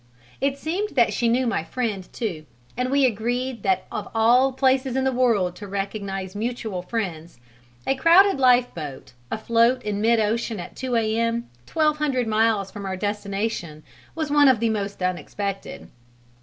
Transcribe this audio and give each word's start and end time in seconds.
It 0.41 0.57
seemed 0.57 0.95
that 0.95 1.13
she 1.13 1.27
knew 1.29 1.45
my 1.45 1.63
friend, 1.63 2.11
too; 2.11 2.47
and 2.75 2.89
we 2.89 3.05
agreed 3.05 3.61
that 3.61 3.85
of 3.91 4.09
all 4.15 4.51
places 4.51 4.95
in 4.95 5.03
the 5.03 5.11
world 5.11 5.55
to 5.57 5.67
recognize 5.67 6.33
mutual 6.35 6.81
friends, 6.81 7.37
a 7.85 7.93
crowded 7.93 8.39
lifeboat 8.39 9.13
afloat 9.29 9.83
in 9.83 10.01
mid 10.01 10.19
ocean 10.19 10.59
at 10.59 10.75
2 10.75 10.95
A.M. 10.95 11.51
twelve 11.67 11.97
hundred 11.97 12.25
miles 12.25 12.71
from 12.71 12.83
our 12.83 12.97
destination 12.97 13.83
was 14.15 14.31
one 14.31 14.47
of 14.47 14.59
the 14.59 14.69
most 14.69 15.03
unexpected. 15.03 15.87